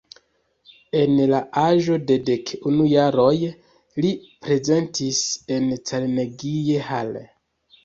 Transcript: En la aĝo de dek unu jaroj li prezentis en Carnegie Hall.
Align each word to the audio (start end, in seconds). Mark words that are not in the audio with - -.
En 1.01 1.11
la 1.31 1.41
aĝo 1.63 1.97
de 2.11 2.17
dek 2.29 2.53
unu 2.71 2.87
jaroj 2.95 3.35
li 4.07 4.13
prezentis 4.49 5.23
en 5.59 5.71
Carnegie 5.93 6.83
Hall. 6.91 7.25